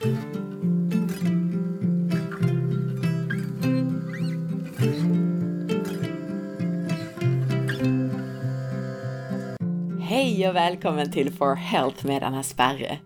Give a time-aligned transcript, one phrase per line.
[0.00, 0.08] Hej
[10.48, 12.98] och välkommen till For Health med Anna Sparre!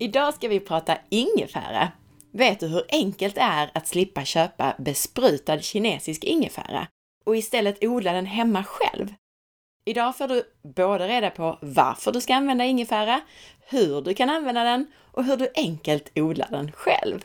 [0.00, 1.92] Idag ska vi prata ingefära.
[2.32, 6.86] Vet du hur enkelt det är att slippa köpa besprutad kinesisk ingefära
[7.26, 9.14] och istället odla den hemma själv?
[9.84, 13.20] Idag får du både reda på varför du ska använda ingefära,
[13.60, 17.20] hur du kan använda den och hur du enkelt odlar den själv.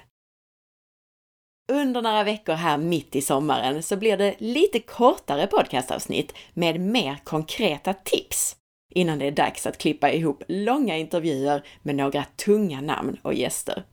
[1.72, 7.18] Under några veckor här mitt i sommaren så blir det lite kortare podcastavsnitt med mer
[7.23, 8.56] konkreta tips
[8.95, 13.84] innan det är dags att klippa ihop långa intervjuer med några tunga namn och gäster.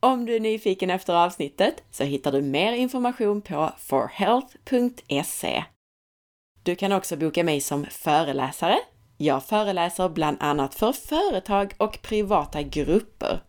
[0.00, 5.64] Om du är nyfiken efter avsnittet så hittar du mer information på forhealth.se.
[6.62, 8.78] Du kan också boka mig som föreläsare.
[9.16, 13.42] Jag föreläser bland annat för företag och privata grupper.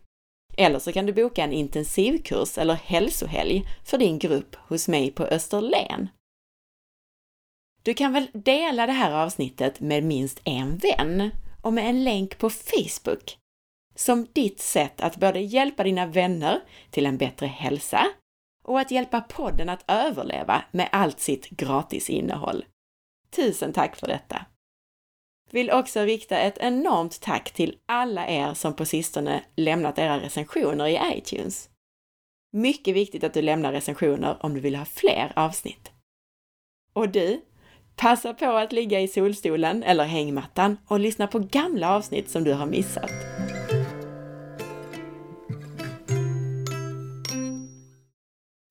[0.58, 5.24] Eller så kan du boka en intensivkurs eller hälsohelg för din grupp hos mig på
[5.24, 6.10] Österlen.
[7.84, 12.38] Du kan väl dela det här avsnittet med minst en vän och med en länk
[12.38, 13.38] på Facebook
[13.96, 18.08] som ditt sätt att både hjälpa dina vänner till en bättre hälsa
[18.64, 22.66] och att hjälpa podden att överleva med allt sitt gratis innehåll.
[23.36, 24.46] Tusen tack för detta!
[25.52, 30.88] Vill också rikta ett enormt tack till alla er som på sistone lämnat era recensioner
[30.88, 31.70] i iTunes.
[32.52, 35.92] Mycket viktigt att du lämnar recensioner om du vill ha fler avsnitt.
[36.94, 37.42] Och du,
[37.96, 42.54] passa på att ligga i solstolen eller hängmattan och lyssna på gamla avsnitt som du
[42.54, 43.12] har missat.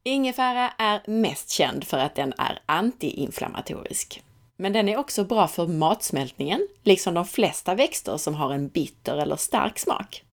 [0.04, 4.22] Ingefära är mest känd för att den är antiinflammatorisk.
[4.62, 9.16] Men den är också bra för matsmältningen, liksom de flesta växter som har en bitter
[9.16, 10.24] eller stark smak.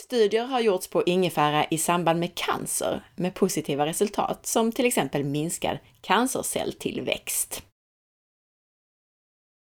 [0.00, 5.24] Studier har gjorts på ingefära i samband med cancer med positiva resultat, som till exempel
[5.24, 7.62] minskad cancercelltillväxt.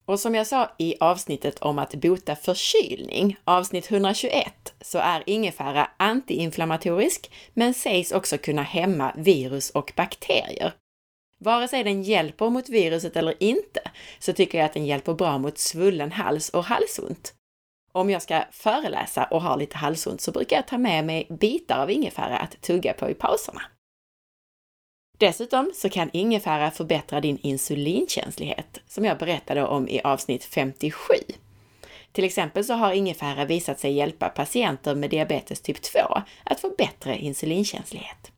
[0.06, 5.90] Och som jag sa i avsnittet om att bota förkylning, avsnitt 121, så är ingefära
[5.98, 10.74] antiinflammatorisk, men sägs också kunna hämma virus och bakterier.
[11.40, 13.82] Vare sig den hjälper mot viruset eller inte,
[14.20, 17.34] så tycker jag att den hjälper bra mot svullen hals och halsont.
[17.92, 21.80] Om jag ska föreläsa och har lite halsont så brukar jag ta med mig bitar
[21.80, 23.62] av ingefära att tugga på i pauserna.
[25.18, 31.14] Dessutom så kan ingefära förbättra din insulinkänslighet, som jag berättade om i avsnitt 57.
[32.12, 36.00] Till exempel så har ingefära visat sig hjälpa patienter med diabetes typ 2
[36.44, 38.32] att få bättre insulinkänslighet.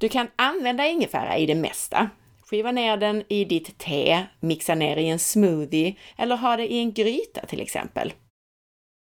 [0.00, 2.10] Du kan använda ingefära i det mesta.
[2.42, 6.78] Skiva ner den i ditt te, mixa ner i en smoothie eller ha det i
[6.78, 8.12] en gryta till exempel.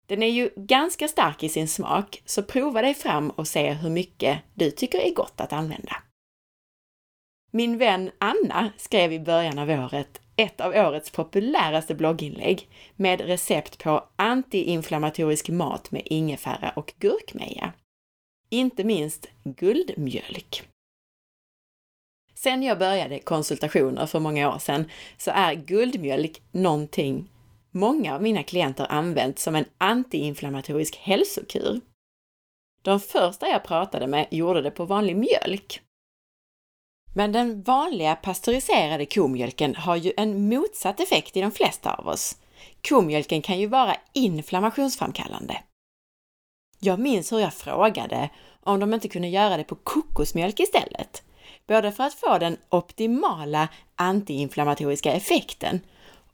[0.07, 3.89] Den är ju ganska stark i sin smak, så prova dig fram och se hur
[3.89, 5.95] mycket du tycker är gott att använda.
[7.51, 13.83] Min vän Anna skrev i början av året ett av årets populäraste blogginlägg med recept
[13.83, 17.73] på antiinflammatorisk mat med ingefära och gurkmeja.
[18.49, 20.69] Inte minst guldmjölk.
[22.43, 27.29] Sen jag började konsultationer för många år sedan så är guldmjölk någonting
[27.71, 31.81] många av mina klienter använt som en antiinflammatorisk hälsokur.
[32.81, 35.81] De första jag pratade med gjorde det på vanlig mjölk.
[37.15, 42.37] Men den vanliga pasteuriserade komjölken har ju en motsatt effekt i de flesta av oss.
[42.89, 45.63] Komjölken kan ju vara inflammationsframkallande.
[46.79, 48.29] Jag minns hur jag frågade
[48.63, 51.23] om de inte kunde göra det på kokosmjölk istället,
[51.69, 55.79] både för att få den optimala antiinflammatoriska effekten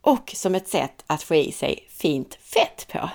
[0.01, 3.09] och som ett sätt att få i sig fint fett på.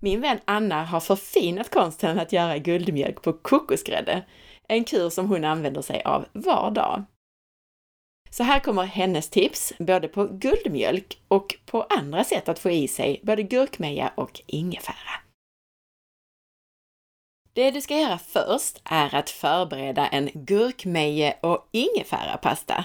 [0.00, 4.24] Min vän Anna har förfinat konsten att göra guldmjölk på kokosgrädde,
[4.68, 7.04] en kur som hon använder sig av var dag.
[8.30, 12.88] Så här kommer hennes tips, både på guldmjölk och på andra sätt att få i
[12.88, 15.25] sig både gurkmeja och ingefära.
[17.56, 22.84] Det du ska göra först är att förbereda en gurkmeje och ingefärapasta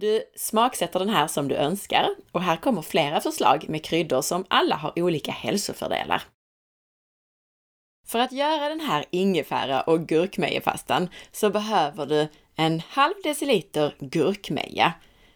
[0.00, 4.44] du smaksätter den här som du önskar och här kommer flera förslag med kryddor som
[4.48, 6.22] alla har olika hälsofördelar.
[8.06, 14.92] För att göra den här ingefära och gurkmejepastan så behöver du en halv deciliter gurkmeja,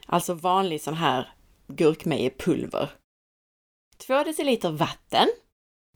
[0.06, 1.32] alltså vanlig sån här
[1.66, 2.90] gurkmejepulver.
[4.06, 5.28] Två deciliter vatten,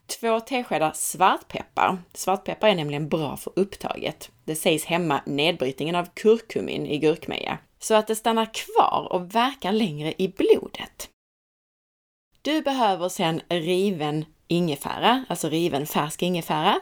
[0.06, 1.98] två teskedar svartpeppar.
[2.14, 4.30] Svartpeppar är nämligen bra för upptaget.
[4.44, 9.72] Det sägs hämma nedbrytningen av kurkumin i gurkmeja så att det stannar kvar och verkar
[9.72, 11.10] längre i blodet.
[12.42, 16.80] Du behöver sedan riven ingefära, alltså riven färsk ingefära.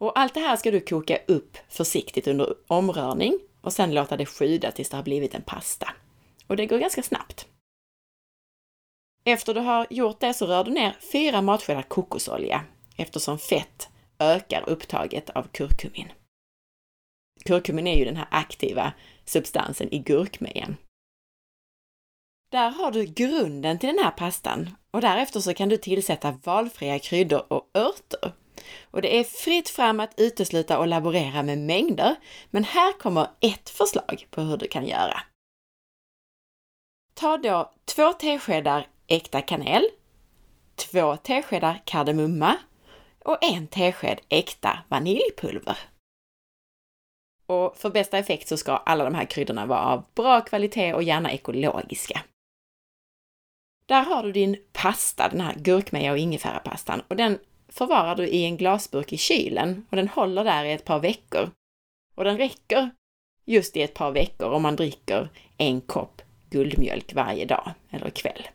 [0.00, 4.26] Och allt det här ska du koka upp försiktigt under omrörning och sedan låta det
[4.26, 5.88] sjuda tills det har blivit en pasta.
[6.46, 7.46] Och det går ganska snabbt.
[9.28, 12.64] Efter du har gjort det så rör du ner fyra matskedar kokosolja
[12.96, 13.88] eftersom fett
[14.18, 16.12] ökar upptaget av kurkumin.
[17.44, 18.92] Kurkumin är ju den här aktiva
[19.24, 20.76] substansen i gurkmejan.
[22.50, 26.98] Där har du grunden till den här pastan och därefter så kan du tillsätta valfria
[26.98, 28.32] kryddor och örter.
[28.90, 32.16] Och det är fritt fram att utesluta och laborera med mängder,
[32.50, 35.20] men här kommer ett förslag på hur du kan göra.
[37.14, 39.88] Ta då två teskedar äkta kanel,
[40.74, 42.56] två teskedar kardemumma
[43.18, 45.78] och en tesked äkta vaniljpulver.
[47.46, 51.02] Och för bästa effekt så ska alla de här kryddorna vara av bra kvalitet och
[51.02, 52.22] gärna ekologiska.
[53.86, 57.38] Där har du din pasta, den här gurkmeja och ingefärapastan och den
[57.68, 61.50] förvarar du i en glasburk i kylen och den håller där i ett par veckor.
[62.14, 62.90] Och den räcker
[63.44, 68.48] just i ett par veckor om man dricker en kopp guldmjölk varje dag eller kväll.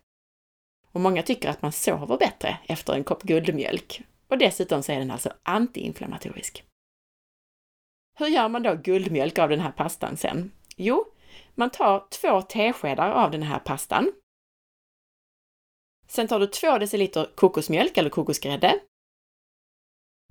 [0.92, 4.02] Och många tycker att man sover bättre efter en kopp guldmjölk.
[4.28, 6.64] Och dessutom så är den alltså antiinflammatorisk.
[8.20, 10.52] Hur gör man då guldmjölk av den här pastan sen?
[10.76, 11.06] Jo,
[11.56, 14.12] man tar två teskedar av den här pastan.
[16.08, 18.80] Sen tar du två deciliter kokosmjölk eller kokosgrädde.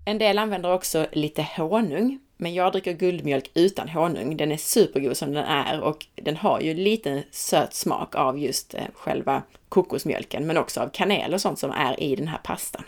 [0.04, 4.36] En del använder också lite honung, men jag dricker guldmjölk utan honung.
[4.36, 8.74] Den är supergod som den är och den har ju lite söt smak av just
[8.74, 12.84] eh, själva kokosmjölken, men också av kanel och sånt som är i den här pastan.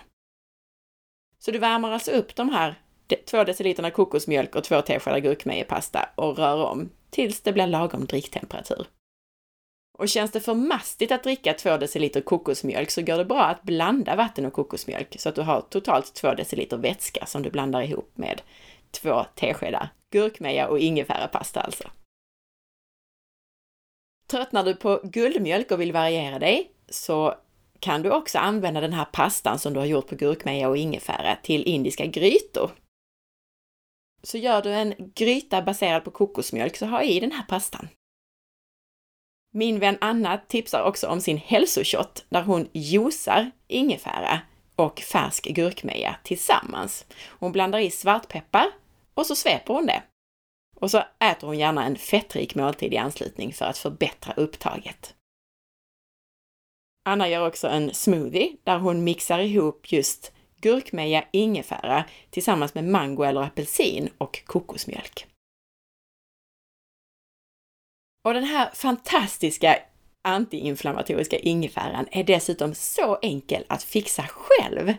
[1.39, 2.75] Så du värmer alltså upp de här
[3.31, 8.87] två deciliterna kokosmjölk och två teskedar gurkmejepasta och rör om tills det blir lagom dricktemperatur.
[9.99, 13.63] Och känns det för mastigt att dricka två deciliter kokosmjölk så går det bra att
[13.63, 17.83] blanda vatten och kokosmjölk så att du har totalt två deciliter vätska som du blandar
[17.83, 18.43] ihop med
[18.91, 21.91] två teskedar gurkmeja och ingefärapasta alltså.
[24.27, 27.35] Tröttnar du på guldmjölk och vill variera dig så
[27.81, 31.37] kan du också använda den här pastan som du har gjort på gurkmeja och ingefära
[31.37, 32.71] till indiska grytor.
[34.23, 37.89] Så gör du en gryta baserad på kokosmjölk så ha i den här pastan.
[39.55, 44.41] Min vän Anna tipsar också om sin hälsoshot där hon juicar ingefära
[44.77, 47.07] och färsk gurkmeja tillsammans.
[47.29, 48.67] Hon blandar i svartpeppar
[49.15, 50.03] och så sveper hon det.
[50.77, 55.15] Och så äter hon gärna en fettrik måltid i anslutning för att förbättra upptaget.
[57.05, 63.23] Anna gör också en smoothie där hon mixar ihop just gurkmeja, ingefära tillsammans med mango
[63.23, 65.32] eller apelsin och kokosmjölk.
[68.25, 69.79] Och den här fantastiska
[70.23, 74.95] antiinflammatoriska ingefäran är dessutom så enkel att fixa själv.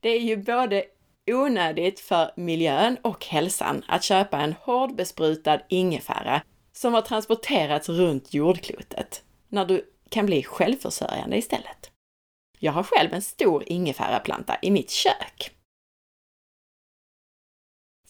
[0.00, 0.84] Det är ju både
[1.30, 6.42] onödigt för miljön och hälsan att köpa en hårdbesprutad ingefära
[6.72, 11.90] som har transporterats runt jordklotet, när du kan bli självförsörjande istället.
[12.58, 15.50] Jag har själv en stor ingefäraplanta i mitt kök.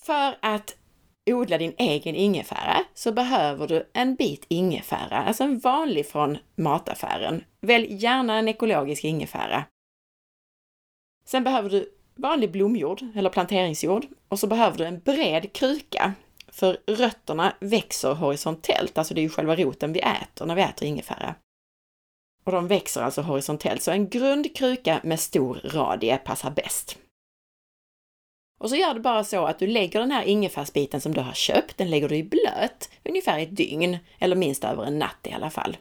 [0.06, 0.76] För att
[1.34, 7.44] odla din egen ingefära så behöver du en bit ingefära, alltså en vanlig från mataffären.
[7.60, 9.64] Välj gärna en ekologisk ingefära.
[11.24, 16.12] Sen behöver du vanlig blomjord eller planteringsjord och så behöver du en bred kruka
[16.48, 20.88] för rötterna växer horisontellt, alltså det är ju själva roten vi äter när vi äter
[20.88, 21.34] ingefära.
[22.44, 26.98] Och de växer alltså horisontellt, så en grund kruka med stor radie passar bäst.
[28.58, 31.32] Och så gör du bara så att du lägger den här ingefärsbiten som du har
[31.32, 35.32] köpt, den lägger du i blöt ungefär ett dygn, eller minst över en natt i
[35.32, 35.76] alla fall.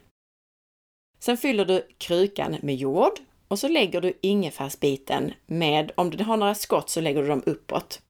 [1.18, 3.12] Sen fyller du krukan med jord
[3.48, 7.42] och så lägger du ingefärsbiten med, om du har några skott så lägger du dem
[7.46, 8.02] uppåt.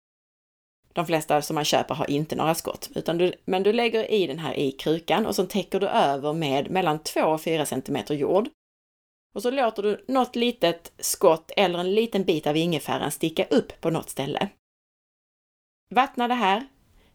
[0.92, 4.26] De flesta som man köper har inte några skott, utan du, men du lägger i
[4.26, 7.96] den här i krukan och så täcker du över med mellan 2 och 4 cm
[8.08, 8.48] jord.
[9.34, 13.80] Och så låter du något litet skott eller en liten bit av ingefäran sticka upp
[13.80, 14.48] på något ställe.
[15.94, 16.68] Vattna det här.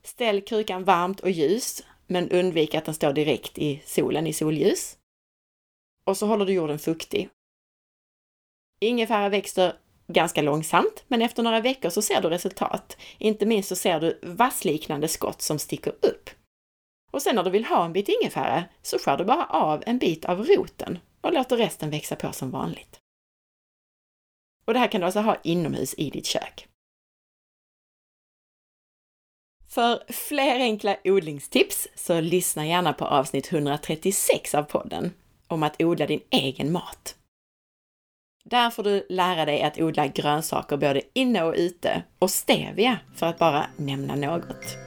[0.04, 4.98] Ställ krukan varmt och ljus, men undvik att den står direkt i solen i solljus.
[6.06, 7.30] Och så håller du jorden fuktig.
[8.82, 9.74] Ingefära växer
[10.08, 12.98] ganska långsamt, men efter några veckor så ser du resultat.
[13.18, 16.30] Inte minst så ser du vassliknande skott som sticker upp.
[17.12, 19.98] Och sen när du vill ha en bit ingefära så skär du bara av en
[19.98, 23.00] bit av roten och låter resten växa på som vanligt.
[24.66, 26.68] Och det här kan du alltså ha inomhus i ditt kök.
[29.70, 35.14] För fler enkla odlingstips så lyssna gärna på avsnitt 136 av podden
[35.48, 37.16] om att odla din egen mat.
[38.44, 43.26] Där får du lära dig att odla grönsaker både inne och ute och stevia för
[43.26, 44.78] att bara nämna något.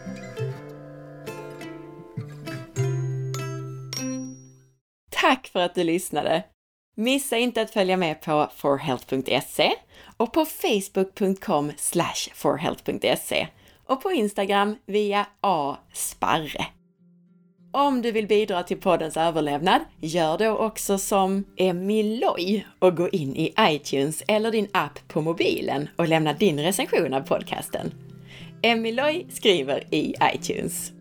[5.27, 6.43] Tack för att du lyssnade!
[6.97, 9.73] Missa inte att följa med på forhealth.se
[10.17, 11.73] och på facebook.com
[12.35, 13.49] forhealth.se
[13.87, 16.67] och på Instagram via asparre.
[17.73, 23.37] Om du vill bidra till poddens överlevnad, gör då också som Emiloy och gå in
[23.37, 27.93] i iTunes eller din app på mobilen och lämna din recension av podcasten.
[28.63, 30.96] Emiloy skriver i iTunes.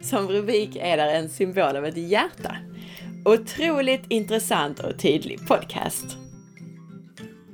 [0.00, 2.56] Som rubrik är där en symbol av ett hjärta.
[3.24, 6.16] Otroligt intressant och tydlig podcast.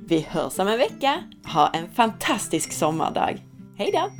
[0.07, 1.23] Vi hörs om en vecka.
[1.53, 3.41] Ha en fantastisk sommardag.
[3.77, 4.11] Hej då!